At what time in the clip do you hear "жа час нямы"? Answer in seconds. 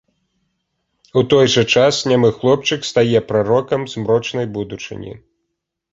1.57-2.29